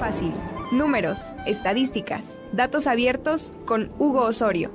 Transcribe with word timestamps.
fácil. 0.00 0.32
Números, 0.72 1.18
estadísticas, 1.46 2.38
datos 2.52 2.86
abiertos 2.86 3.52
con 3.66 3.92
Hugo 3.98 4.22
Osorio. 4.22 4.72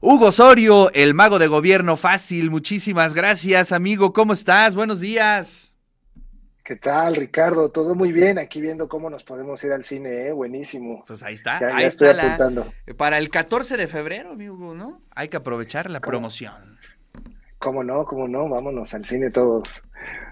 Hugo 0.00 0.26
Osorio, 0.28 0.92
el 0.92 1.12
mago 1.12 1.40
de 1.40 1.48
gobierno 1.48 1.96
fácil. 1.96 2.50
Muchísimas 2.52 3.12
gracias, 3.12 3.72
amigo. 3.72 4.12
¿Cómo 4.12 4.32
estás? 4.32 4.76
Buenos 4.76 5.00
días. 5.00 5.74
¿Qué 6.64 6.76
tal, 6.76 7.16
Ricardo? 7.16 7.70
Todo 7.70 7.96
muy 7.96 8.12
bien. 8.12 8.38
Aquí 8.38 8.60
viendo 8.60 8.88
cómo 8.88 9.10
nos 9.10 9.24
podemos 9.24 9.62
ir 9.64 9.72
al 9.72 9.84
cine, 9.84 10.28
¿eh? 10.28 10.32
Buenísimo. 10.32 11.04
Pues 11.04 11.24
ahí 11.24 11.34
está. 11.34 11.58
Ya, 11.58 11.74
ahí 11.74 11.82
ya 11.82 11.88
estoy 11.88 12.14
la- 12.14 12.22
apuntando. 12.22 12.72
para 12.96 13.18
el 13.18 13.28
14 13.28 13.76
de 13.76 13.88
febrero, 13.88 14.30
amigo, 14.30 14.72
¿no? 14.74 15.02
Hay 15.16 15.26
que 15.28 15.36
aprovechar 15.38 15.90
la 15.90 15.98
¿Cómo? 16.00 16.12
promoción. 16.12 16.78
¿Cómo 17.60 17.84
no? 17.84 18.04
¿Cómo 18.06 18.26
no? 18.26 18.48
Vámonos 18.48 18.94
al 18.94 19.04
cine 19.04 19.30
todos. 19.30 19.82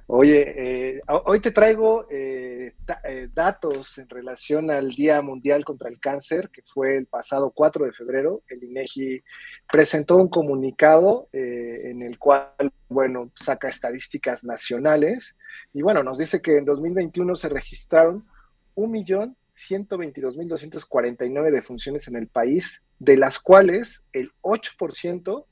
Oye, 0.07 0.55
eh, 0.97 1.03
ho- 1.09 1.25
hoy 1.27 1.41
te 1.41 1.51
traigo 1.51 2.07
eh, 2.11 2.73
eh, 3.05 3.29
datos 3.35 3.99
en 3.99 4.09
relación 4.09 4.71
al 4.71 4.89
Día 4.93 5.21
Mundial 5.21 5.63
contra 5.63 5.91
el 5.91 6.01
Cáncer, 6.01 6.49
que 6.49 6.63
fue 6.63 6.97
el 6.97 7.05
pasado 7.05 7.51
4 7.55 7.85
de 7.85 7.93
febrero. 7.93 8.41
El 8.49 8.65
INEGI 8.65 9.23
presentó 9.71 10.17
un 10.17 10.29
comunicado 10.29 11.29
eh, 11.35 11.91
en 11.91 12.01
el 12.01 12.19
cual, 12.19 12.73
bueno, 12.89 13.31
saca 13.39 13.69
estadísticas 13.69 14.43
nacionales 14.43 15.37
y, 15.75 15.83
bueno, 15.83 16.03
nos 16.03 16.17
dice 16.17 16.41
que 16.41 16.57
en 16.57 16.65
2021 16.65 17.37
se 17.37 17.51
registraron 17.51 18.25
1.122.249 18.75 21.51
defunciones 21.51 22.09
en 22.09 22.17
el 22.17 22.29
país, 22.29 22.83
de 22.99 23.19
las 23.19 23.39
cuales 23.39 24.03
el 24.15 24.33
8% 24.41 25.45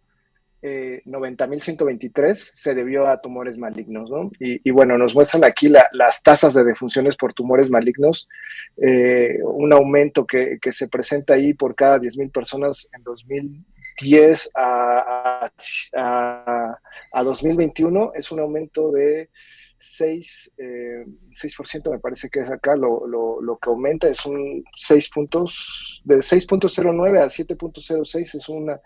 eh, 0.63 1.03
90.123 1.05 2.35
se 2.35 2.75
debió 2.75 3.07
a 3.07 3.21
tumores 3.21 3.59
malignos, 3.59 4.11
¿no? 4.11 4.31
Y, 4.41 4.71
bueno, 4.71 4.97
nos 4.99 5.15
muestran 5.15 5.45
aquí 5.45 5.69
la- 5.69 5.89
las 5.93 6.23
tasas 6.23 6.55
de 6.55 6.65
defunciones 6.65 7.17
por 7.17 7.35
tumores 7.35 7.71
malignos, 7.71 8.29
eh, 8.77 9.39
un 9.45 9.73
aumento 9.73 10.27
que, 10.27 10.59
se 10.73 10.89
presenta 10.89 11.35
ahí 11.35 11.55
por 11.55 11.75
cada 11.75 11.99
10.000 11.99 12.31
personas 12.31 12.89
en 12.97 13.03
2010 13.05 14.51
a, 14.55 15.45
a, 15.45 15.53
a- 15.97 16.81
a 17.13 17.23
2021, 17.23 18.13
es 18.15 18.31
un 18.33 18.41
aumento 18.41 18.91
de 18.91 19.31
6, 19.79 20.53
eh, 20.59 21.05
6% 21.33 21.91
me 21.91 21.99
parece 21.99 22.29
que 22.29 22.41
es 22.41 22.51
acá, 22.51 22.75
lo, 22.77 23.07
lo, 23.07 23.41
lo 23.41 23.59
que 23.59 23.69
aumenta 23.71 24.09
es 24.09 24.25
un 24.27 24.65
6 24.77 25.11
puntos, 25.11 26.01
de 26.05 26.17
6.09 26.17 27.21
a 27.21 27.29
7.06 27.29 28.35
es 28.35 28.49
una 28.49 28.81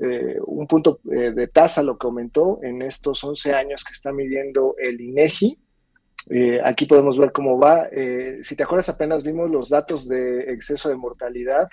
eh, 0.00 0.38
un 0.46 0.68
punto 0.68 1.00
eh, 1.10 1.32
de 1.32 1.48
tasa 1.48 1.82
lo 1.82 1.98
que 1.98 2.06
aumentó 2.06 2.60
en 2.62 2.82
estos 2.82 3.22
11 3.24 3.52
años 3.52 3.82
que 3.82 3.92
está 3.92 4.12
midiendo 4.12 4.76
el 4.78 5.00
INEGI. 5.00 5.58
Eh, 6.30 6.60
aquí 6.62 6.86
podemos 6.86 7.18
ver 7.18 7.32
cómo 7.32 7.58
va. 7.58 7.88
Si 8.42 8.54
te 8.54 8.62
acuerdas, 8.62 8.88
apenas 8.88 9.24
vimos 9.24 9.50
los 9.50 9.68
datos 9.68 10.06
de 10.08 10.52
exceso 10.52 10.88
de 10.88 10.96
mortalidad. 10.96 11.68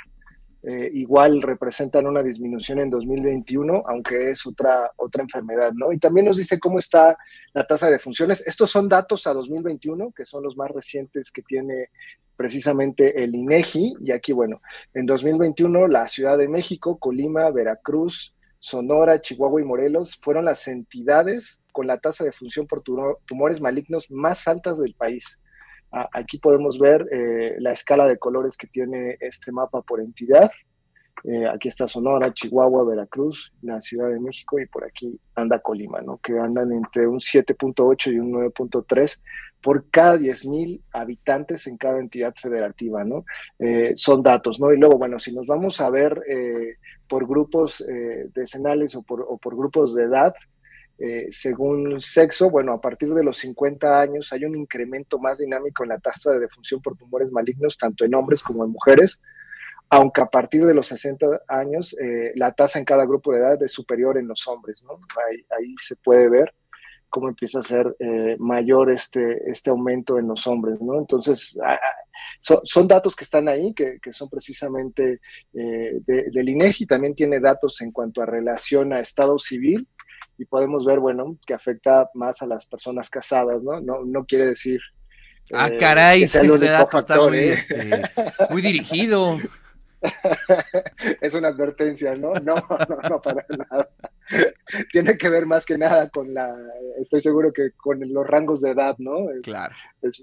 Igual 0.93 1.43
representan 1.43 2.07
una 2.07 2.23
disminución 2.23 2.79
en 2.79 2.89
2021, 2.89 3.83
aunque 3.85 4.31
es 4.31 4.47
otra, 4.47 4.89
otra 4.95 5.21
enfermedad, 5.21 5.73
¿no? 5.73 5.91
Y 5.91 5.99
también 5.99 6.25
nos 6.25 6.37
dice 6.37 6.59
cómo 6.59 6.79
está 6.79 7.15
la 7.53 7.67
tasa 7.67 7.85
de 7.85 7.91
defunciones. 7.91 8.41
Estos 8.47 8.71
son 8.71 8.89
datos 8.89 9.27
a 9.27 9.33
2021, 9.33 10.11
que 10.11 10.25
son 10.25 10.41
los 10.41 10.57
más 10.57 10.71
recientes 10.71 11.29
que 11.29 11.43
tiene 11.43 11.89
precisamente 12.35 13.23
el 13.23 13.35
INEGI. 13.35 13.95
Y 14.01 14.11
aquí, 14.11 14.31
bueno, 14.33 14.61
en 14.93 15.05
2021, 15.05 15.87
la 15.87 16.07
Ciudad 16.07 16.37
de 16.37 16.47
México, 16.47 16.97
Colima, 16.97 17.49
Veracruz, 17.51 18.33
Sonora, 18.59 19.21
Chihuahua 19.21 19.61
y 19.61 19.65
Morelos 19.65 20.19
fueron 20.21 20.45
las 20.45 20.67
entidades 20.67 21.61
con 21.71 21.87
la 21.87 21.97
tasa 21.99 22.23
de 22.23 22.31
función 22.31 22.65
por 22.67 22.81
tu- 22.81 23.17
tumores 23.25 23.61
malignos 23.61 24.09
más 24.09 24.47
altas 24.47 24.79
del 24.79 24.95
país. 24.95 25.39
Aquí 26.11 26.39
podemos 26.39 26.77
ver 26.77 27.07
eh, 27.11 27.55
la 27.59 27.71
escala 27.71 28.05
de 28.07 28.17
colores 28.17 28.57
que 28.57 28.67
tiene 28.67 29.17
este 29.21 29.51
mapa 29.51 29.81
por 29.81 30.01
entidad. 30.01 30.51
Eh, 31.23 31.47
aquí 31.47 31.69
está 31.69 31.87
Sonora, 31.87 32.33
Chihuahua, 32.33 32.83
Veracruz, 32.83 33.51
la 33.61 33.79
Ciudad 33.81 34.09
de 34.09 34.19
México 34.19 34.59
y 34.59 34.67
por 34.67 34.83
aquí 34.83 35.19
anda 35.33 35.59
Colima, 35.59 36.01
¿no? 36.01 36.17
Que 36.17 36.37
andan 36.37 36.71
entre 36.71 37.07
un 37.07 37.19
7.8 37.19 38.13
y 38.13 38.19
un 38.19 38.31
9.3 38.33 39.21
por 39.61 39.89
cada 39.89 40.17
10.000 40.17 40.81
habitantes 40.91 41.65
en 41.65 41.77
cada 41.77 41.99
entidad 41.99 42.35
federativa, 42.35 43.03
¿no? 43.03 43.25
Eh, 43.57 43.93
son 43.95 44.21
datos, 44.21 44.59
¿no? 44.59 44.71
Y 44.71 44.77
luego, 44.77 44.99
bueno, 44.99 45.17
si 45.17 45.33
nos 45.33 45.47
vamos 45.47 45.81
a 45.81 45.89
ver 45.89 46.21
eh, 46.29 46.75
por 47.07 47.27
grupos 47.27 47.83
decenales 48.33 48.95
o 48.95 49.01
por, 49.01 49.21
o 49.21 49.37
por 49.37 49.55
grupos 49.55 49.95
de 49.95 50.03
edad, 50.03 50.33
según 51.29 52.01
sexo, 52.01 52.49
bueno, 52.49 52.71
a 52.73 52.81
partir 52.81 53.13
de 53.13 53.23
los 53.23 53.37
50 53.37 53.99
años 53.99 54.31
hay 54.31 54.45
un 54.45 54.55
incremento 54.55 55.19
más 55.19 55.37
dinámico 55.37 55.83
en 55.83 55.89
la 55.89 55.99
tasa 55.99 56.31
de 56.31 56.39
defunción 56.39 56.81
por 56.81 56.97
tumores 56.97 57.31
malignos, 57.31 57.77
tanto 57.77 58.05
en 58.05 58.15
hombres 58.15 58.41
como 58.41 58.63
en 58.63 58.71
mujeres, 58.71 59.19
aunque 59.89 60.21
a 60.21 60.25
partir 60.25 60.65
de 60.65 60.73
los 60.73 60.87
60 60.87 61.41
años 61.47 61.95
eh, 61.99 62.31
la 62.35 62.51
tasa 62.51 62.79
en 62.79 62.85
cada 62.85 63.05
grupo 63.05 63.31
de 63.31 63.39
edad 63.39 63.63
es 63.63 63.71
superior 63.71 64.17
en 64.17 64.27
los 64.27 64.47
hombres, 64.47 64.83
¿no? 64.83 64.99
Ahí, 65.29 65.45
ahí 65.57 65.75
se 65.81 65.95
puede 65.95 66.29
ver 66.29 66.53
cómo 67.09 67.29
empieza 67.29 67.59
a 67.59 67.63
ser 67.63 67.95
eh, 67.99 68.35
mayor 68.39 68.91
este, 68.91 69.49
este 69.49 69.69
aumento 69.69 70.19
en 70.19 70.27
los 70.27 70.45
hombres, 70.47 70.81
¿no? 70.81 70.99
Entonces, 70.99 71.57
ah, 71.63 71.79
son, 72.41 72.87
datos 72.87 73.15
que 73.15 73.23
están 73.23 73.47
ahí, 73.47 73.73
que, 73.73 73.99
que 74.01 74.11
son 74.11 74.29
precisamente 74.29 75.21
eh, 75.53 75.99
de- 76.05 76.25
del 76.31 76.49
INEGI, 76.49 76.85
también 76.85 77.15
tiene 77.15 77.39
datos 77.39 77.79
en 77.81 77.91
cuanto 77.91 78.21
a 78.21 78.25
relación 78.25 78.91
a 78.91 78.99
estado 78.99 79.39
civil, 79.39 79.87
y 80.37 80.45
podemos 80.45 80.85
ver, 80.85 80.99
bueno, 80.99 81.37
que 81.45 81.53
afecta 81.53 82.09
más 82.13 82.41
a 82.41 82.47
las 82.47 82.65
personas 82.65 83.09
casadas, 83.09 83.63
¿no? 83.63 83.79
No, 83.79 84.03
no 84.03 84.25
quiere 84.25 84.47
decir... 84.47 84.81
Ah, 85.53 85.69
eh, 85.71 85.77
caray, 85.77 86.23
ese 86.23 86.39
dato 86.39 86.55
está 86.55 86.87
factor, 86.87 87.29
muy, 87.29 87.37
¿eh? 87.37 87.53
este, 87.53 88.01
muy 88.49 88.61
dirigido. 88.61 89.37
es 91.21 91.33
una 91.33 91.49
advertencia, 91.49 92.15
¿no? 92.15 92.33
No, 92.43 92.55
no, 92.55 92.97
no, 93.09 93.21
para 93.21 93.45
nada. 93.49 93.89
Tiene 94.91 95.17
que 95.17 95.29
ver 95.29 95.45
más 95.45 95.65
que 95.65 95.77
nada 95.77 96.09
con 96.09 96.33
la, 96.33 96.55
estoy 96.99 97.21
seguro 97.21 97.53
que 97.53 97.71
con 97.77 97.99
los 98.11 98.25
rangos 98.27 98.61
de 98.61 98.71
edad, 98.71 98.95
¿no? 98.97 99.29
Es, 99.31 99.41
Claro. 99.41 99.75
es, 100.01 100.21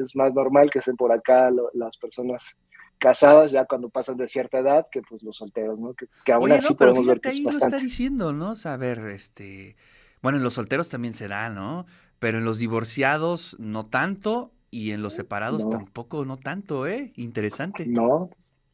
es 0.00 0.16
más 0.16 0.34
normal 0.34 0.70
que 0.70 0.80
estén 0.80 0.96
por 0.96 1.12
acá 1.12 1.50
lo- 1.50 1.70
las 1.74 1.96
personas 1.96 2.56
casadas 2.98 3.52
ya 3.52 3.64
cuando 3.64 3.88
pasan 3.88 4.16
de 4.16 4.28
cierta 4.28 4.58
edad 4.58 4.86
que 4.90 5.02
pues 5.02 5.22
los 5.22 5.36
solteros, 5.36 5.78
¿no? 5.78 5.94
Que, 5.94 6.06
que 6.24 6.32
aún 6.32 6.44
Oye, 6.44 6.54
así 6.54 6.72
no, 6.72 6.76
pero 6.76 6.92
podemos 6.92 7.06
ver 7.06 7.20
que 7.20 7.28
es 7.28 7.34
ahí 7.36 7.42
lo 7.42 7.50
está 7.50 7.66
bastante. 7.66 7.84
diciendo, 7.86 8.32
¿no? 8.32 8.52
O 8.52 8.78
ver, 8.78 8.98
este. 9.06 9.76
Bueno, 10.20 10.38
en 10.38 10.44
los 10.44 10.54
solteros 10.54 10.88
también 10.88 11.14
se 11.14 11.28
da, 11.28 11.48
¿no? 11.48 11.86
Pero 12.18 12.38
en 12.38 12.44
los 12.44 12.58
divorciados 12.58 13.56
no 13.60 13.86
tanto 13.86 14.52
y 14.70 14.90
en 14.90 15.02
los 15.02 15.14
separados 15.14 15.62
No. 15.64 15.70
tampoco, 15.70 16.24
no 16.24 16.36
tanto, 16.38 16.86
¿eh? 16.86 17.12
Interesante. 17.14 17.86
No, 17.86 18.30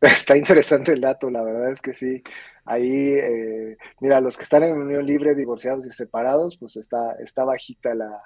está 0.07 0.37
interesante 0.37 0.93
el 0.93 1.01
dato, 1.01 1.31
la 1.31 1.43
verdad 1.43 1.71
es 1.71 1.81
que 1.81 1.95
sí. 1.95 2.23
Ahí, 2.65 3.15
eh, 3.15 3.77
mira, 4.01 4.21
los 4.21 4.37
que 4.37 4.45
están 4.45 4.63
en 4.63 4.73
unión 4.73 5.05
libre, 5.07 5.35
divorciados 5.35 5.87
y 5.87 5.91
separados, 5.91 6.57
pues 6.57 6.77
está, 6.77 7.13
está 7.21 7.45
bajita 7.45 7.95
la, 7.95 8.23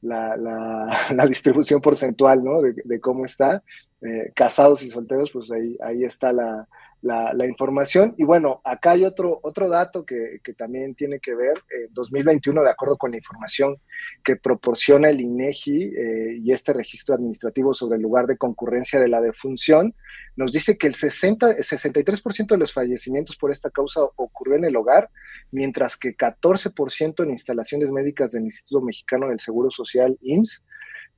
la, 0.00 1.26
distribución 1.28 1.80
porcentual, 1.80 2.42
¿no? 2.42 2.60
De, 2.62 2.74
de 2.84 3.00
cómo 3.00 3.24
está. 3.24 3.62
Eh, 4.00 4.32
casados 4.34 4.82
y 4.82 4.90
solteros, 4.90 5.30
pues 5.32 5.50
ahí, 5.50 5.78
ahí 5.82 6.04
está 6.04 6.30
la, 6.30 6.68
la, 7.04 7.46
información. 7.46 8.14
Y 8.16 8.24
bueno, 8.24 8.62
acá 8.64 8.92
hay 8.92 9.04
otro, 9.04 9.38
otro 9.42 9.68
dato 9.68 10.04
que, 10.06 10.40
que 10.42 10.54
también 10.54 10.94
tiene 10.94 11.20
que 11.20 11.34
ver, 11.34 11.62
en 11.70 11.92
2021, 11.92 12.62
de 12.62 12.70
acuerdo 12.70 12.96
con 12.96 13.10
la 13.10 13.18
información 13.18 13.76
que 14.22 14.36
proporciona 14.36 15.10
el 15.10 15.20
INEGI 15.20 15.82
eh, 15.82 16.38
y 16.42 16.52
este 16.52 16.72
registro 16.72 17.14
administrativo 17.14 17.74
sobre 17.74 17.96
el 17.96 18.02
lugar 18.02 18.26
de 18.26 18.38
concurrencia 18.38 18.98
de 18.98 19.08
la 19.08 19.20
defunción, 19.20 19.94
nos 20.36 20.50
dice 20.50 20.78
que 20.78 20.86
el 20.86 20.94
60, 20.94 21.50
el 21.50 21.62
63% 21.62 22.46
de 22.46 22.58
los 22.58 22.72
fallecimientos 22.72 23.36
por 23.36 23.52
esta 23.52 23.70
causa 23.70 24.00
ocurrió 24.16 24.56
en 24.56 24.64
el 24.64 24.76
hogar, 24.76 25.10
mientras 25.50 25.96
que 25.98 26.16
14% 26.16 27.22
en 27.22 27.30
instalaciones 27.30 27.90
médicas 27.90 28.32
del 28.32 28.44
Instituto 28.44 28.80
Mexicano 28.80 29.28
del 29.28 29.40
Seguro 29.40 29.70
Social, 29.70 30.18
IMSS, 30.22 30.64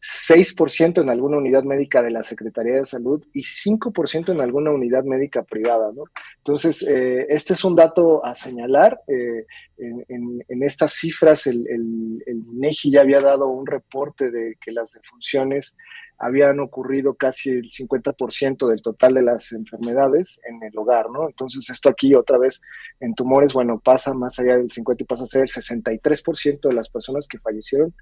6% 0.01 1.01
en 1.01 1.11
alguna 1.11 1.39
unidad 1.39 1.65
médica 1.65 2.03
de 2.03 2.11
la 2.11 2.23
Secretaría 2.23 2.77
de 2.77 2.84
Salud 2.84 3.25
y 3.33 3.43
5% 3.43 4.31
en 4.33 4.41
alguna 4.41 4.71
unidad 4.71 5.04
médica 5.04 5.43
privada, 5.43 5.91
¿no? 5.95 6.04
Entonces, 6.39 6.83
eh, 6.83 7.27
este 7.28 7.54
es 7.54 7.65
un 7.65 7.75
dato 7.75 8.25
a 8.25 8.34
señalar. 8.34 9.01
eh, 9.09 9.47
en, 9.78 10.63
estas 10.63 10.93
cifras, 10.95 11.47
el, 11.47 11.66
el, 11.69 12.22
el 12.27 12.37
INEGI 12.54 12.93
ya 12.93 13.03
había 13.03 13.21
dado 13.21 13.47
un 13.48 13.66
reporte 13.66 14.31
de 14.31 14.57
que 14.60 14.72
las 14.72 14.93
defunciones 14.93 15.77
habían 16.19 16.60
ocurrido 16.60 17.15
casi 17.15 17.51
el 17.51 17.71
50% 17.71 18.69
del 18.69 18.81
total 18.81 19.15
de 19.15 19.22
las 19.22 19.53
enfermedades 19.53 20.41
en 20.49 20.63
el 20.63 20.77
hogar, 20.78 21.10
¿no? 21.10 21.28
Entonces, 21.28 21.69
esto 21.69 21.89
aquí 21.89 22.15
otra 22.15 22.39
vez 22.39 22.60
en 23.01 23.15
tumores, 23.15 23.53
bueno, 23.53 23.81
pasa 23.84 24.15
más 24.15 24.39
allá 24.39 24.57
del 24.57 24.71
50 24.71 25.03
y 25.03 25.07
pasa 25.07 25.25
a 25.25 25.27
ser 25.27 25.42
el 25.42 25.51
63% 25.51 26.69
de 26.69 26.75
las 26.75 26.89
personas 26.89 27.27
que 27.28 27.39
fallecieron 27.39 27.95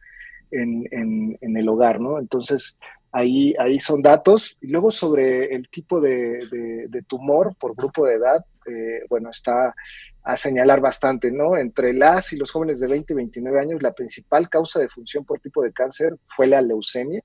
en, 0.51 0.87
en, 0.91 1.39
en 1.41 1.57
el 1.57 1.69
hogar, 1.69 2.01
¿no? 2.01 2.19
Entonces, 2.19 2.77
ahí, 3.13 3.55
ahí 3.59 3.79
son 3.81 4.03
datos. 4.03 4.57
Y 4.61 4.69
luego 4.69 4.91
sobre 4.91 5.55
el 5.55 5.69
tipo 5.69 6.01
de, 6.01 6.39
de, 6.51 6.87
de 6.89 7.03
tumor 7.03 7.55
por 7.59 7.75
grupo 7.75 8.07
de 8.07 8.15
edad, 8.15 8.45
eh, 8.67 9.05
bueno, 9.09 9.31
está 9.31 9.75
a 10.23 10.37
señalar 10.37 10.81
bastante, 10.81 11.31
¿no? 11.31 11.57
Entre 11.57 11.93
las 11.93 12.33
y 12.33 12.37
los 12.37 12.51
jóvenes 12.51 12.81
de 12.81 12.89
20 12.89 13.13
y 13.13 13.17
29 13.17 13.61
años, 13.61 13.83
la 13.83 13.93
principal 13.93 14.49
causa 14.49 14.81
de 14.81 14.89
función 14.89 15.25
por 15.25 15.39
tipo 15.41 15.63
de 15.63 15.73
cáncer 15.73 16.17
fue 16.27 16.47
la 16.47 16.61
leucemia. 16.63 17.23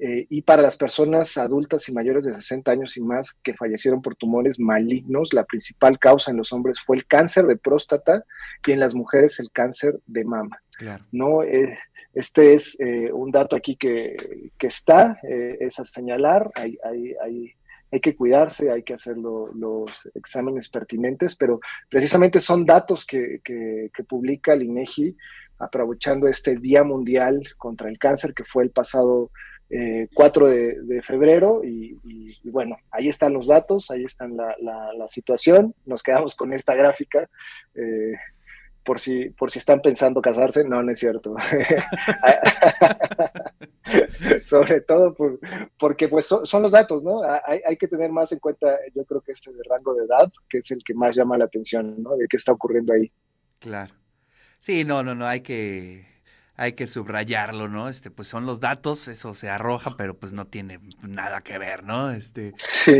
eh, 0.00 0.26
y 0.30 0.42
para 0.42 0.62
las 0.62 0.76
personas 0.76 1.36
adultas 1.36 1.88
y 1.88 1.92
mayores 1.92 2.24
de 2.24 2.32
60 2.32 2.70
años 2.70 2.96
y 2.96 3.00
más 3.00 3.34
que 3.42 3.54
fallecieron 3.54 4.00
por 4.00 4.14
tumores 4.14 4.60
malignos, 4.60 5.34
la 5.34 5.42
principal 5.44 5.98
causa 5.98 6.30
en 6.30 6.36
los 6.36 6.52
hombres 6.52 6.78
fue 6.86 6.96
el 6.96 7.06
cáncer 7.06 7.46
de 7.46 7.56
próstata 7.56 8.22
y 8.64 8.72
en 8.72 8.78
las 8.78 8.94
mujeres 8.94 9.40
el 9.40 9.50
cáncer 9.50 9.98
de 10.06 10.24
mama. 10.24 10.56
Claro. 10.78 11.04
¿no? 11.10 11.42
Eh, 11.42 11.76
este 12.18 12.54
es 12.54 12.78
eh, 12.80 13.12
un 13.12 13.30
dato 13.30 13.54
aquí 13.54 13.76
que, 13.76 14.50
que 14.58 14.66
está, 14.66 15.20
es 15.22 15.78
a 15.78 15.84
señalar, 15.84 16.50
hay, 16.54 16.76
hay, 16.84 17.14
hay, 17.22 17.52
hay, 17.92 18.00
que 18.00 18.16
cuidarse, 18.16 18.72
hay 18.72 18.82
que 18.82 18.94
hacer 18.94 19.16
los 19.16 20.08
exámenes 20.14 20.68
pertinentes, 20.68 21.36
pero 21.36 21.60
precisamente 21.88 22.40
son 22.40 22.66
datos 22.66 23.06
que, 23.06 23.40
que, 23.44 24.04
publica 24.04 24.54
el 24.54 24.64
INEGI 24.64 25.16
aprovechando 25.58 26.26
este 26.26 26.56
Día 26.56 26.82
Mundial 26.82 27.40
contra 27.56 27.88
el 27.88 27.98
Cáncer 27.98 28.34
que 28.34 28.44
fue 28.44 28.64
el 28.64 28.70
pasado 28.70 29.30
4 30.14 30.50
eh, 30.50 30.76
de, 30.82 31.02
febrero 31.02 31.62
y, 31.62 31.96
bueno, 32.44 32.78
ahí 32.90 33.08
están 33.08 33.34
los 33.34 33.46
datos, 33.46 33.90
ahí 33.90 34.04
está 34.04 34.26
la, 34.26 34.56
la, 34.60 35.08
situación, 35.08 35.74
nos 35.84 36.02
quedamos 36.02 36.34
con 36.34 36.52
esta 36.52 36.74
gráfica. 36.74 37.28
Eh, 37.74 38.14
por 38.88 39.00
si, 39.00 39.28
por 39.28 39.50
si 39.50 39.58
están 39.58 39.82
pensando 39.82 40.22
casarse, 40.22 40.64
no, 40.64 40.82
no 40.82 40.90
es 40.90 40.98
cierto. 40.98 41.34
Sobre 44.46 44.80
todo 44.80 45.14
porque 45.76 46.08
pues 46.08 46.24
son, 46.24 46.62
los 46.62 46.72
datos, 46.72 47.04
¿no? 47.04 47.20
Hay, 47.44 47.60
hay, 47.66 47.76
que 47.76 47.86
tener 47.86 48.10
más 48.10 48.32
en 48.32 48.38
cuenta, 48.38 48.78
yo 48.94 49.04
creo 49.04 49.20
que 49.20 49.32
este 49.32 49.52
de 49.52 49.62
rango 49.68 49.92
de 49.92 50.06
edad, 50.06 50.32
que 50.48 50.56
es 50.58 50.70
el 50.70 50.82
que 50.82 50.94
más 50.94 51.14
llama 51.14 51.36
la 51.36 51.44
atención, 51.44 52.02
¿no? 52.02 52.16
De 52.16 52.26
qué 52.28 52.38
está 52.38 52.52
ocurriendo 52.52 52.94
ahí. 52.94 53.12
Claro. 53.58 53.92
Sí, 54.58 54.86
no, 54.86 55.02
no, 55.02 55.14
no, 55.14 55.26
hay 55.26 55.42
que 55.42 56.06
hay 56.58 56.72
que 56.72 56.88
subrayarlo, 56.88 57.68
¿no? 57.68 57.88
Este, 57.88 58.10
pues 58.10 58.26
son 58.26 58.44
los 58.44 58.58
datos, 58.58 59.06
eso 59.06 59.32
se 59.34 59.48
arroja, 59.48 59.96
pero 59.96 60.18
pues 60.18 60.32
no 60.32 60.44
tiene 60.48 60.80
nada 61.02 61.40
que 61.42 61.56
ver, 61.56 61.84
¿no? 61.84 62.10
Este, 62.10 62.52
sí, 62.58 62.92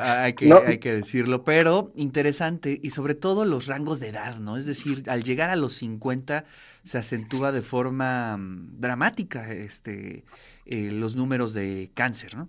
hay, 0.00 0.34
que, 0.34 0.52
hay 0.52 0.78
que 0.78 0.94
decirlo, 0.94 1.42
pero 1.42 1.92
interesante 1.96 2.78
y 2.80 2.90
sobre 2.90 3.16
todo 3.16 3.44
los 3.44 3.66
rangos 3.66 3.98
de 3.98 4.10
edad, 4.10 4.36
¿no? 4.38 4.56
Es 4.56 4.64
decir, 4.64 5.02
al 5.08 5.24
llegar 5.24 5.50
a 5.50 5.56
los 5.56 5.74
50 5.74 6.44
se 6.84 6.98
acentúa 6.98 7.50
de 7.50 7.62
forma 7.62 8.36
mm, 8.36 8.80
dramática 8.80 9.52
este, 9.52 10.24
eh, 10.64 10.92
los 10.92 11.16
números 11.16 11.52
de 11.52 11.90
cáncer, 11.92 12.36
¿no? 12.36 12.48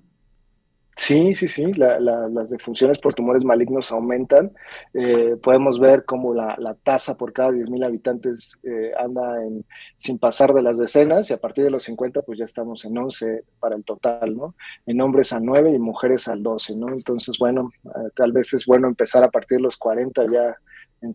Sí, 0.98 1.34
sí, 1.36 1.48
sí, 1.48 1.74
las 1.74 2.50
defunciones 2.50 3.00
por 3.00 3.14
tumores 3.14 3.44
malignos 3.44 3.92
aumentan. 3.92 4.52
Eh, 4.94 5.38
podemos 5.42 5.80
ver 5.80 6.04
cómo 6.06 6.34
la, 6.34 6.78
tasa 6.84 7.18
por 7.18 7.34
cada 7.34 7.52
10.000 7.52 7.86
habitantes 7.86 8.58
eh, 8.64 8.92
anda 9.00 9.42
en, 9.44 9.66
sin 9.98 10.20
pasar 10.20 10.54
de 10.54 10.62
las 10.62 10.78
decenas 10.78 11.30
y 11.30 11.34
a 11.34 11.40
partir 11.40 11.64
de 11.64 11.72
los 11.72 11.84
50 11.84 12.22
pues 12.24 12.40
ya 12.40 12.46
estamos 12.46 12.84
en 12.86 12.98
11 12.98 13.46
para 13.60 13.76
el 13.76 13.84
total, 13.84 14.36
¿no? 14.36 14.56
En 14.86 15.00
hombres 15.02 15.32
a 15.34 15.40
9 15.40 15.72
y 15.72 15.80
mujeres 15.80 16.28
al 16.28 16.44
12, 16.44 16.76
¿no? 16.76 16.90
Entonces, 16.90 17.38
bueno, 17.40 17.72
eh, 17.86 18.10
tal 18.16 18.32
vez 18.34 18.54
es 18.54 18.66
bueno 18.66 18.88
empezar 18.88 19.24
a 19.24 19.32
partir 19.32 19.58
de 19.58 19.64
los 19.64 19.78
40 19.78 20.26
ya, 20.32 20.56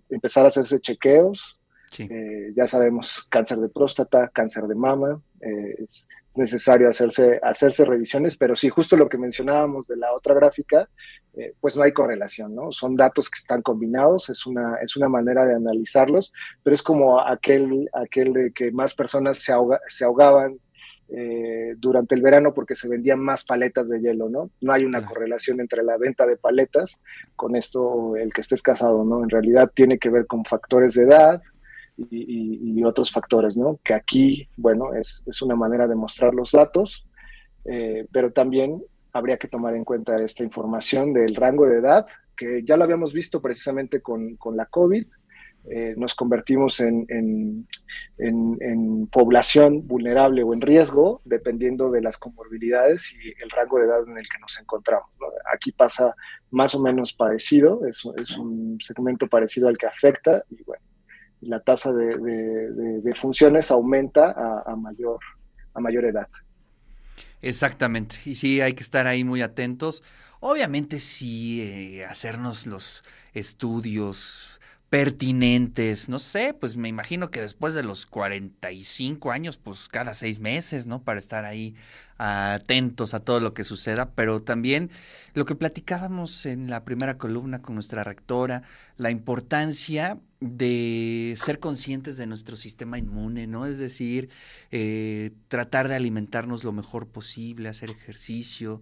empezar 0.09 0.47
a 0.47 0.49
hacerse 0.49 0.81
chequeos. 0.81 1.61
ya 2.57 2.67
sabemos 2.67 3.25
cáncer 3.29 3.59
de 3.59 3.69
próstata, 3.69 4.29
cáncer 4.29 4.65
de 4.65 4.75
mama, 4.75 5.21
es, 5.41 6.09
necesario 6.37 6.89
hacerse, 6.89 7.41
hacerse 7.43 7.85
revisiones, 7.85 8.37
pero 8.37 8.57
sí, 8.57 8.69
justo 8.69 8.97
lo 8.97 9.09
que 9.09 9.19
mencionábamos 9.19 9.87
de 9.87 9.97
la 9.97 10.13
otra 10.13 10.35
gráfica, 10.35 10.89
eh, 11.35 11.55
pues 11.61 11.77
no 11.77 11.83
hay 11.83 11.93
correlación, 11.93 12.55
¿no? 12.55 12.73
Son 12.73 12.97
datos 12.97 13.29
que 13.29 13.39
están 13.39 13.63
combinados, 13.63 14.31
es 14.31 14.47
una, 14.47 14.77
es 14.83 14.97
una 14.97 15.09
manera 15.09 15.45
de 15.45 15.55
analizarlos, 15.55 16.33
pero 16.63 16.75
es 16.75 16.83
como 16.83 17.21
aquel, 17.21 17.89
aquel 17.93 18.33
de 18.33 18.53
que 18.53 18.71
más 18.71 18.95
personas 18.95 19.39
se, 19.39 19.53
se 19.89 20.05
ahogaban 20.05 20.59
eh, 21.09 21.75
durante 21.79 22.17
el 22.17 22.21
verano 22.23 22.53
porque 22.53 22.75
se 22.75 22.89
vendían 22.89 23.21
más 23.21 23.45
paletas 23.45 23.89
de 23.89 24.01
hielo, 24.01 24.29
¿no? 24.29 24.51
No 24.61 24.73
hay 24.73 24.85
una 24.85 25.07
correlación 25.07 25.61
entre 25.61 25.85
la 25.85 25.97
venta 25.97 26.27
de 26.27 26.37
paletas 26.37 27.01
con 27.37 27.55
esto, 27.55 28.17
el 28.17 28.33
que 28.33 28.41
estés 28.41 28.61
casado, 28.61 29.05
¿no? 29.05 29.23
En 29.23 29.31
realidad 29.31 29.71
tiene 29.73 29.99
que 29.99 30.11
ver 30.11 30.27
con 30.27 30.45
factores 30.45 30.95
de 30.95 31.05
edad, 31.05 31.41
y, 31.97 32.83
otros 32.85 33.11
factores, 33.11 33.57
¿no? 33.57 33.81
Que 33.83 33.95
aquí, 33.95 34.49
bueno, 34.57 34.95
es, 34.95 35.25
es 35.27 35.43
una 35.43 35.57
manera 35.57 35.89
de 35.89 35.97
mostrar 35.97 36.35
los 36.35 36.53
datos, 36.53 37.07
eh, 37.65 38.07
pero 38.13 38.33
también 38.33 38.83
habría 39.13 39.39
que 39.39 39.49
tomar 39.49 39.75
en 39.75 39.85
cuenta 39.85 40.17
esta 40.23 40.45
información 40.45 41.13
del 41.13 41.35
rango 41.35 41.69
de 41.69 41.79
edad, 41.79 42.07
que 42.37 42.63
ya 42.65 42.77
lo 42.77 42.85
habíamos 42.85 43.13
visto 43.13 43.41
precisamente 43.41 44.01
con, 44.03 44.37
con 44.37 44.57
la 44.57 44.67
COVID. 44.67 45.07
Eh, 45.69 45.95
nos 45.97 46.15
convertimos 46.15 46.79
en, 46.79 47.07
en, 47.09 47.67
en, 48.19 49.07
población 49.09 49.85
vulnerable 49.85 50.45
o 50.45 50.55
en 50.55 50.61
riesgo, 50.61 51.23
dependiendo 51.25 51.91
de 51.91 52.03
las 52.03 52.19
comorbilidades 52.19 53.13
y 53.15 53.43
el 53.43 53.51
rango 53.51 53.81
de 53.81 53.87
edad 53.87 54.09
en 54.09 54.17
el 54.17 54.29
que 54.29 54.39
nos 54.39 54.61
encontramos. 54.61 55.09
Aquí 55.53 55.73
pasa 55.73 56.15
más 56.53 56.73
o 56.77 56.81
menos 56.81 57.13
parecido, 57.15 57.85
es, 57.85 58.01
es 58.17 58.37
un 58.37 58.79
segmento 58.81 59.27
parecido 59.27 59.67
al 59.67 59.77
que 59.77 59.87
afecta 59.87 60.45
y 60.51 60.63
bueno, 60.63 60.85
la 61.41 61.61
tasa 61.61 61.93
de, 61.93 63.15
funciones 63.21 63.71
aumenta 63.71 64.63
a, 64.67 64.77
mayor, 64.77 65.19
a 65.75 65.81
mayor 65.81 66.05
edad. 66.05 66.29
Exactamente, 67.43 68.17
y 68.25 68.35
sí, 68.35 68.61
hay 68.61 68.75
que 68.75 68.83
estar 68.83 69.07
ahí 69.07 69.25
muy 69.25 69.43
atentos. 69.43 70.03
Obviamente 70.41 70.99
sí, 70.99 71.63
eh, 71.63 72.05
hacernos 72.05 72.67
los 72.67 73.05
estudios 73.33 74.56
pertinentes, 74.97 76.09
no 76.09 76.19
sé, 76.19 76.55
pues 76.59 76.79
me 76.79 76.89
imagino 76.89 77.31
que 77.31 77.43
después 77.43 77.75
de 77.75 77.83
los 77.83 78.07
45 78.07 79.31
años, 79.31 79.59
pues 79.59 79.89
cada 79.89 80.15
seis 80.15 80.41
meses, 80.41 80.87
¿no? 80.87 81.03
Para 81.03 81.19
estar 81.19 81.45
ahí 81.45 81.75
atentos 82.17 83.13
a 83.13 83.21
todo 83.21 83.41
lo 83.41 83.53
que 83.53 83.63
suceda, 83.63 84.13
pero 84.15 84.41
también 84.41 84.91
lo 85.35 85.45
que 85.45 85.55
platicábamos 85.55 86.47
en 86.47 86.71
la 86.71 86.87
primera 86.87 87.19
columna 87.19 87.61
con 87.61 87.75
nuestra 87.75 88.05
rectora, 88.05 88.63
la 88.97 89.11
importancia 89.11 90.19
de 90.41 91.35
ser 91.37 91.61
conscientes 91.61 92.17
de 92.17 92.27
nuestro 92.27 92.57
sistema 92.57 92.97
inmune, 92.97 93.47
¿no? 93.47 93.67
Es 93.67 93.77
decir, 93.77 94.31
eh, 94.71 95.33
tratar 95.49 95.89
de 95.89 95.97
alimentarnos 95.97 96.65
lo 96.65 96.73
mejor 96.73 97.07
posible, 97.07 97.69
hacer 97.69 97.91
ejercicio, 97.91 98.81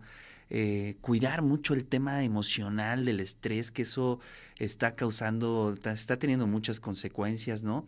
eh, 0.50 0.96
cuidar 1.00 1.42
mucho 1.42 1.74
el 1.74 1.84
tema 1.84 2.22
emocional 2.24 3.04
del 3.04 3.20
estrés, 3.20 3.70
que 3.70 3.82
eso 3.82 4.20
está 4.58 4.94
causando, 4.94 5.74
está 5.84 6.18
teniendo 6.18 6.46
muchas 6.46 6.80
consecuencias, 6.80 7.62
¿no? 7.62 7.86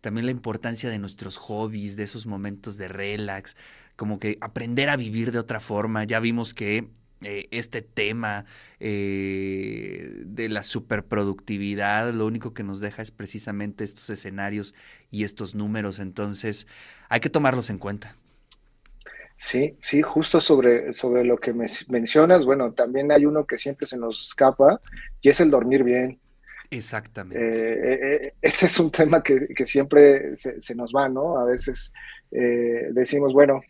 También 0.00 0.26
la 0.26 0.32
importancia 0.32 0.90
de 0.90 0.98
nuestros 0.98 1.36
hobbies, 1.36 1.96
de 1.96 2.04
esos 2.04 2.26
momentos 2.26 2.76
de 2.76 2.88
relax, 2.88 3.56
como 3.96 4.18
que 4.18 4.38
aprender 4.40 4.88
a 4.90 4.96
vivir 4.96 5.32
de 5.32 5.38
otra 5.38 5.60
forma. 5.60 6.04
Ya 6.04 6.20
vimos 6.20 6.54
que 6.54 6.88
eh, 7.22 7.48
este 7.50 7.82
tema 7.82 8.44
eh, 8.78 10.22
de 10.24 10.48
la 10.48 10.62
superproductividad, 10.62 12.12
lo 12.14 12.26
único 12.26 12.54
que 12.54 12.62
nos 12.62 12.78
deja 12.78 13.02
es 13.02 13.10
precisamente 13.10 13.82
estos 13.82 14.08
escenarios 14.08 14.72
y 15.10 15.24
estos 15.24 15.56
números, 15.56 15.98
entonces 15.98 16.68
hay 17.08 17.18
que 17.18 17.28
tomarlos 17.30 17.70
en 17.70 17.78
cuenta. 17.78 18.14
Sí, 19.40 19.78
sí, 19.80 20.02
justo 20.02 20.40
sobre, 20.40 20.92
sobre 20.92 21.24
lo 21.24 21.38
que 21.38 21.54
me 21.54 21.66
mencionas, 21.88 22.44
bueno, 22.44 22.72
también 22.72 23.12
hay 23.12 23.24
uno 23.24 23.46
que 23.46 23.56
siempre 23.56 23.86
se 23.86 23.96
nos 23.96 24.26
escapa 24.26 24.80
y 25.22 25.28
es 25.28 25.40
el 25.40 25.48
dormir 25.48 25.84
bien. 25.84 26.18
Exactamente. 26.70 27.38
Eh, 27.38 28.16
eh, 28.16 28.32
ese 28.42 28.66
es 28.66 28.78
un 28.80 28.90
tema 28.90 29.22
que, 29.22 29.46
que 29.54 29.64
siempre 29.64 30.34
se, 30.34 30.60
se, 30.60 30.74
nos 30.74 30.92
va, 30.92 31.08
¿no? 31.08 31.38
A 31.38 31.44
veces 31.44 31.92
eh, 32.32 32.88
decimos, 32.90 33.32
bueno, 33.32 33.60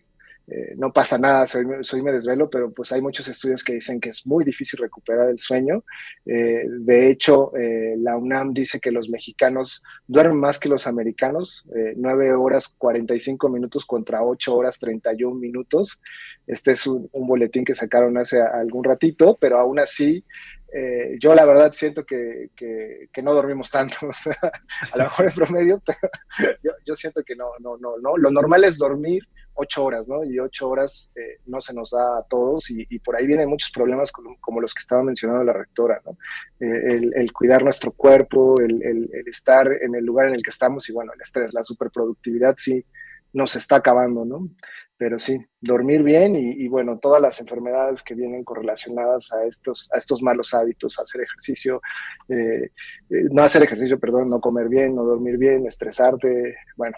eh, 0.50 0.74
no 0.76 0.90
pasa 0.92 1.18
nada, 1.18 1.44
soy, 1.46 1.66
soy, 1.82 2.02
me 2.02 2.12
desvelo, 2.12 2.48
pero 2.48 2.72
pues 2.72 2.90
hay 2.92 3.02
muchos 3.02 3.28
estudios 3.28 3.62
que 3.62 3.74
dicen 3.74 4.00
que 4.00 4.08
es 4.08 4.26
muy 4.26 4.44
difícil 4.44 4.78
recuperar 4.80 5.28
el 5.28 5.38
sueño. 5.38 5.84
Eh, 6.24 6.64
de 6.66 7.10
hecho, 7.10 7.54
eh, 7.54 7.96
la 7.98 8.16
UNAM 8.16 8.54
dice 8.54 8.80
que 8.80 8.90
los 8.90 9.10
mexicanos 9.10 9.82
duermen 10.06 10.38
más 10.38 10.58
que 10.58 10.70
los 10.70 10.86
americanos, 10.86 11.64
9 11.96 12.32
horas 12.32 12.68
45 12.78 13.48
minutos 13.50 13.84
contra 13.84 14.22
8 14.22 14.54
horas 14.54 14.78
31 14.78 15.38
minutos. 15.38 16.00
Este 16.46 16.72
es 16.72 16.86
un, 16.86 17.10
boletín 17.12 17.64
que 17.64 17.74
sacaron 17.74 18.16
hace 18.16 18.40
algún 18.40 18.84
ratito, 18.84 19.36
pero 19.38 19.58
aún 19.58 19.78
así 19.78 20.24
yo 21.18 21.34
la 21.34 21.46
verdad 21.46 21.72
siento 21.72 22.04
que, 22.04 22.50
que, 22.54 23.22
no 23.22 23.34
dormimos 23.34 23.70
tanto, 23.70 23.96
o 24.08 24.12
sea, 24.12 24.38
a 24.92 24.98
lo 24.98 25.04
mejor 25.04 25.26
en 25.26 25.34
promedio, 25.34 25.82
pero 25.84 25.98
yo, 26.62 26.72
yo, 26.86 26.94
siento 26.94 27.22
que 27.22 27.34
no, 27.34 27.50
no, 27.60 27.76
no, 27.78 27.98
no. 27.98 28.16
Lo 28.16 28.30
normal 28.30 28.64
es 28.64 28.78
dormir 28.78 29.26
ocho 29.60 29.84
horas, 29.84 30.06
¿no? 30.08 30.24
Y 30.24 30.38
ocho 30.38 30.68
horas 30.68 31.10
eh, 31.16 31.40
no 31.46 31.60
se 31.60 31.74
nos 31.74 31.90
da 31.90 32.18
a 32.18 32.22
todos 32.22 32.70
y, 32.70 32.98
por 33.00 33.16
ahí 33.16 33.26
vienen 33.26 33.48
muchos 33.48 33.70
problemas 33.72 34.12
como, 34.12 34.60
los 34.60 34.72
que 34.72 34.80
estaba 34.80 35.02
mencionando 35.02 35.42
la 35.44 35.52
rectora, 35.52 36.00
¿no? 36.04 36.12
Eh, 36.60 37.00
el, 37.14 37.32
cuidar 37.32 37.64
nuestro 37.64 37.92
cuerpo, 37.92 38.60
el, 38.60 39.10
estar 39.26 39.70
en 39.82 39.94
el 39.94 40.04
lugar 40.04 40.28
en 40.28 40.34
el 40.34 40.42
que 40.42 40.50
estamos 40.50 40.88
y 40.88 40.92
bueno, 40.92 41.12
el 41.12 41.20
estrés, 41.20 41.52
la 41.52 41.64
superproductividad 41.64 42.54
sí 42.56 42.84
nos 43.32 43.56
está 43.56 43.76
acabando, 43.76 44.24
¿no? 44.24 44.48
Pero 44.96 45.18
sí, 45.18 45.38
dormir 45.60 46.02
bien 46.02 46.34
y, 46.36 46.66
bueno, 46.68 46.98
todas 46.98 47.20
las 47.20 47.40
enfermedades 47.40 48.02
que 48.02 48.14
vienen 48.14 48.42
correlacionadas 48.42 49.32
a 49.32 49.44
estos, 49.44 49.88
a 49.92 49.98
estos 49.98 50.22
malos 50.22 50.54
hábitos, 50.54 50.98
hacer 50.98 51.22
ejercicio, 51.22 51.80
eh, 52.28 52.70
no 53.08 53.42
hacer 53.42 53.62
ejercicio, 53.62 53.98
perdón, 53.98 54.30
no 54.30 54.40
comer 54.40 54.68
bien, 54.68 54.94
no 54.94 55.04
dormir 55.04 55.36
bien, 55.36 55.66
estresarte, 55.66 56.56
bueno, 56.76 56.96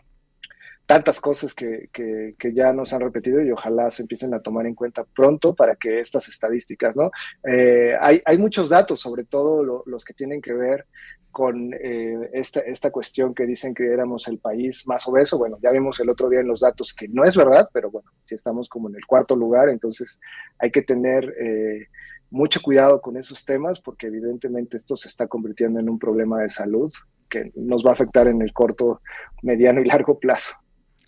tantas 0.91 1.21
cosas 1.21 1.55
que, 1.55 1.89
que, 1.93 2.53
ya 2.53 2.73
nos 2.73 2.93
han 2.93 3.01
repetido 3.01 3.41
y 3.41 3.53
ojalá 3.53 3.93
se 3.93 4.03
empiecen 4.03 4.35
a 4.35 4.41
tomar 4.41 4.67
en 4.67 4.75
cuenta 4.75 5.05
pronto 5.05 5.55
para 5.55 5.77
que 5.77 6.01
estas 6.01 6.27
estadísticas, 6.27 6.97
¿no? 6.97 7.13
Eh, 7.49 7.95
hay, 8.01 8.21
hay, 8.25 8.39
muchos 8.39 8.71
datos, 8.71 8.99
sobre 8.99 9.23
todo 9.23 9.85
los 9.87 10.05
que 10.05 10.15
tienen 10.15 10.43
que 10.43 10.53
ver 10.53 10.87
con 11.31 11.73
eh, 11.75 12.31
esta, 12.33 12.59
esta 12.59 12.91
cuestión 12.91 13.35
que 13.37 13.47
dicen 13.47 13.73
que 13.73 13.87
éramos 13.87 14.27
el 14.27 14.39
país 14.41 14.85
más 14.89 15.07
obeso. 15.07 15.39
Bueno, 15.39 15.59
ya 15.63 15.71
vimos 15.71 16.01
el 16.01 16.11
otro 16.11 16.29
día 16.29 16.41
en 16.41 16.49
los 16.49 16.59
datos 16.59 16.93
que 16.93 17.07
no 17.07 17.23
es 17.23 17.37
verdad, 17.37 17.69
pero 17.73 17.93
bueno, 17.93 18.11
si 18.25 18.35
estamos 18.35 18.69
como 18.69 18.89
en 18.89 18.97
el 18.97 19.07
cuarto 19.07 19.37
lugar, 19.37 19.69
entonces 19.69 20.19
hay 20.59 20.73
que 20.73 20.83
tener 20.83 21.33
eh, 21.41 21.87
mucho 22.31 22.61
cuidado 22.61 23.01
con 23.01 23.17
esos 23.17 23.45
temas 23.45 23.79
porque 23.79 24.09
evidentemente 24.09 24.77
esto 24.77 24.97
se 24.97 25.07
está 25.07 25.29
convirtiendo 25.29 25.79
en 25.79 25.89
un 25.89 26.01
problema 26.01 26.43
de 26.43 26.49
salud 26.49 26.93
que 27.29 27.53
nos 27.55 27.87
va 27.87 27.91
a 27.91 27.95
afectar 27.95 28.27
en 28.27 28.43
el 28.43 28.53
corto, 28.53 29.03
mediano 29.41 29.81
y 29.81 29.85
largo 29.85 30.19
plazo. 30.19 30.55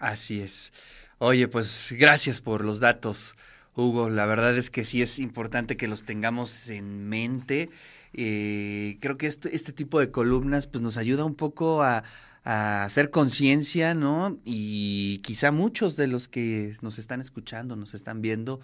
Así 0.03 0.41
es. 0.41 0.73
Oye, 1.19 1.47
pues 1.47 1.95
gracias 1.97 2.41
por 2.41 2.65
los 2.65 2.81
datos, 2.81 3.37
Hugo. 3.77 4.11
La 4.11 4.27
verdad 4.27 4.57
es 4.59 4.69
que 4.69 4.85
sí 4.85 5.01
es 5.01 5.21
importante 5.21 5.77
que 5.77 5.87
los 5.87 6.03
tengamos 6.05 6.69
en 6.71 7.09
mente 7.09 7.71
eh, 8.15 8.99
creo 9.01 9.17
que 9.17 9.27
este, 9.27 9.55
este, 9.55 9.73
tipo 9.73 9.99
de 10.01 10.11
columnas 10.11 10.67
pues 10.67 10.83
nos 10.83 10.97
ayuda 10.97 11.25
un 11.25 11.35
poco 11.35 11.83
a, 11.83 12.05
hacer 12.45 13.11
conciencia, 13.11 13.95
¿no? 13.95 14.41
Y 14.45 15.19
quizá 15.19 15.53
muchos 15.53 15.95
de 15.97 16.09
los 16.09 16.27
que 16.27 16.75
nos 16.83 16.99
están 16.99 17.21
escuchando, 17.21 17.77
nos 17.77 17.95
están 17.95 18.21
viendo, 18.21 18.61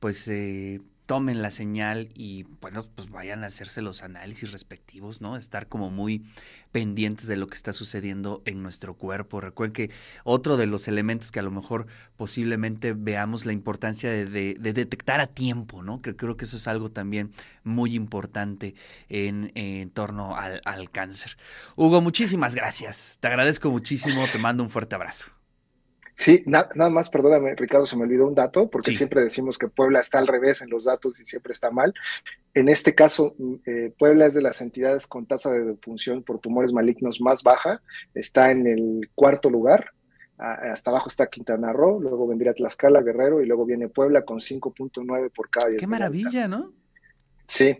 pues 0.00 0.28
eh, 0.28 0.82
tomen 1.12 1.42
la 1.42 1.50
señal 1.50 2.08
y 2.14 2.44
bueno, 2.62 2.82
pues 2.94 3.10
vayan 3.10 3.44
a 3.44 3.48
hacerse 3.48 3.82
los 3.82 4.02
análisis 4.02 4.50
respectivos, 4.50 5.20
¿no? 5.20 5.36
Estar 5.36 5.68
como 5.68 5.90
muy 5.90 6.24
pendientes 6.70 7.26
de 7.26 7.36
lo 7.36 7.48
que 7.48 7.54
está 7.54 7.74
sucediendo 7.74 8.40
en 8.46 8.62
nuestro 8.62 8.94
cuerpo. 8.94 9.42
Recuerden 9.42 9.74
que 9.74 9.90
otro 10.24 10.56
de 10.56 10.64
los 10.64 10.88
elementos 10.88 11.30
que 11.30 11.38
a 11.38 11.42
lo 11.42 11.50
mejor 11.50 11.86
posiblemente 12.16 12.94
veamos 12.94 13.44
la 13.44 13.52
importancia 13.52 14.08
de, 14.08 14.56
detectar 14.58 15.20
a 15.20 15.26
tiempo, 15.26 15.82
¿no? 15.82 16.00
Que 16.00 16.16
creo 16.16 16.38
que 16.38 16.46
eso 16.46 16.56
es 16.56 16.66
algo 16.66 16.90
también 16.90 17.34
muy 17.62 17.94
importante 17.94 18.74
en, 19.10 19.90
torno 19.90 20.34
al 20.34 20.90
cáncer. 20.90 21.36
Hugo, 21.76 22.00
muchísimas 22.00 22.54
gracias. 22.54 23.18
Te 23.20 23.28
agradezco 23.28 23.70
muchísimo, 23.70 24.24
te 24.32 24.38
mando 24.38 24.62
un 24.62 24.70
fuerte 24.70 24.94
abrazo. 24.94 25.41
Sí, 26.14 26.44
nada 26.46 26.90
más, 26.90 27.08
perdóname, 27.08 27.54
Ricardo, 27.54 27.86
se 27.86 27.96
me 27.96 28.02
olvidó 28.02 28.26
un 28.28 28.34
dato, 28.34 28.68
porque 28.68 28.92
siempre 28.92 29.22
decimos 29.22 29.58
que 29.58 29.68
Puebla 29.68 30.00
está 30.00 30.18
al 30.18 30.26
revés 30.26 30.60
en 30.60 30.70
los 30.70 30.84
datos 30.84 31.18
y 31.20 31.24
siempre 31.24 31.52
está 31.52 31.70
mal. 31.70 31.94
En 32.54 32.68
este 32.68 32.94
caso, 32.94 33.34
mm, 33.38 33.54
eh, 33.66 33.94
Puebla 33.98 34.26
es 34.26 34.34
de 34.34 34.42
las 34.42 34.60
entidades 34.60 35.06
con 35.06 35.26
tasa 35.26 35.50
de 35.50 35.64
defunción 35.64 36.22
por 36.22 36.38
tumores 36.38 36.72
malignos 36.72 37.20
más 37.20 37.42
baja, 37.42 37.82
está 38.14 38.50
en 38.50 38.66
el 38.66 39.10
cuarto 39.14 39.48
lugar, 39.50 39.92
hasta 40.38 40.90
abajo 40.90 41.08
está 41.08 41.28
Quintana 41.28 41.72
Roo, 41.72 42.00
luego 42.00 42.26
vendría 42.26 42.52
Tlaxcala, 42.52 43.00
Guerrero, 43.00 43.40
y 43.42 43.46
luego 43.46 43.64
viene 43.64 43.88
Puebla 43.88 44.22
con 44.22 44.40
5.9 44.40 45.30
por 45.30 45.50
cada 45.50 45.68
día. 45.68 45.78
Qué 45.78 45.86
maravilla, 45.86 46.48
¿no? 46.48 46.72
Sí, 47.46 47.76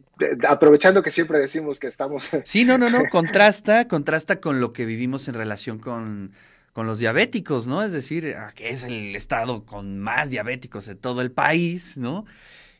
aprovechando 0.48 1.02
que 1.02 1.10
siempre 1.10 1.38
decimos 1.38 1.80
que 1.80 1.86
estamos... 1.86 2.30
Sí, 2.44 2.64
no, 2.64 2.78
no, 2.78 2.90
no, 2.90 3.04
contrasta, 3.10 3.88
contrasta 3.88 4.40
con 4.40 4.60
lo 4.60 4.72
que 4.72 4.84
vivimos 4.84 5.28
en 5.28 5.34
relación 5.34 5.78
con 5.78 6.32
con 6.72 6.86
los 6.86 6.98
diabéticos, 6.98 7.66
¿no? 7.66 7.82
Es 7.82 7.92
decir, 7.92 8.34
ah, 8.36 8.52
que 8.54 8.70
es 8.70 8.84
el 8.84 9.14
estado 9.14 9.64
con 9.64 9.98
más 9.98 10.30
diabéticos 10.30 10.86
de 10.86 10.94
todo 10.94 11.20
el 11.20 11.30
país, 11.30 11.98
¿no? 11.98 12.24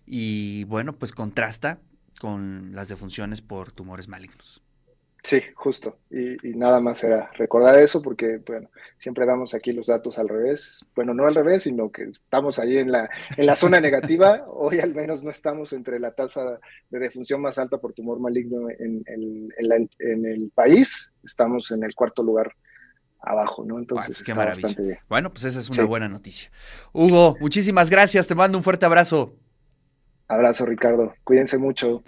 Y 0.07 0.65
bueno, 0.65 0.95
pues 0.95 1.13
contrasta 1.13 1.79
con 2.19 2.75
las 2.75 2.89
defunciones 2.89 3.43
por 3.43 3.73
tumores 3.73 4.09
malignos. 4.09 4.63
Sí, 5.25 5.41
justo. 5.55 5.99
Y, 6.11 6.37
nada 6.57 6.81
más 6.81 7.05
era 7.05 7.31
recordar 7.35 7.79
eso 7.79 8.03
porque, 8.03 8.39
bueno, 8.45 8.69
siempre 8.99 9.25
damos 9.25 9.55
aquí 9.55 9.73
los 9.73 9.87
datos 9.87 10.19
al 10.19 10.29
revés. 10.29 10.85
Bueno, 10.97 11.15
no 11.15 11.27
al 11.27 11.35
revés, 11.35 11.63
sino 11.63 11.93
que 11.93 12.05
estamos 12.05 12.59
ahí 12.59 12.79
en 12.79 12.91
la, 12.91 13.09
en 13.37 13.47
la 13.47 13.55
zona 13.55 13.81
negativa. 13.81 14.45
Hoy 14.49 14.81
al 14.81 14.95
menos 14.95 15.23
no 15.23 15.31
estamos 15.31 15.73
entre 15.73 16.01
la 16.01 16.13
tasa 16.13 16.59
de 16.91 16.99
defunción 16.99 17.41
más 17.41 17.59
alta 17.59 17.79
por 17.79 17.93
tumor 17.93 18.19
maligno 18.19 18.69
en, 18.69 19.05
en 19.07 20.27
el 20.27 20.51
país. 20.53 21.13
Estamos 21.23 21.71
en 21.71 21.85
el 21.85 21.95
cuarto 21.95 22.25
lugar 22.25 22.53
abajo, 23.23 23.65
¿no? 23.65 23.79
Entonces, 23.79 24.23
qué 24.23 24.35
bastante 24.35 24.83
bien. 24.83 24.99
Bueno, 25.09 25.31
pues 25.31 25.45
esa 25.45 25.61
es 25.61 25.71
una 25.71 25.85
buena 25.85 26.09
noticia. 26.09 26.51
Hugo, 26.93 27.37
muchísimas 27.41 27.89
gracias, 27.89 28.27
te 28.27 28.35
mando 28.35 28.59
un 28.59 28.65
fuerte 28.65 28.85
abrazo. 28.85 29.35
Abrazo, 30.29 30.67
Ricardo. 30.67 31.15
Cuídense 31.25 31.59
mucho. 31.59 32.03